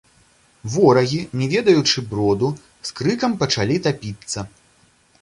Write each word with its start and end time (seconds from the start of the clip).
Ворагі, 0.75 1.19
не 1.41 1.49
ведаючы 1.53 2.05
броду, 2.15 2.51
з 2.91 2.99
крыкам 3.01 3.31
пачалі 3.45 3.75
тапіцца. 3.89 4.51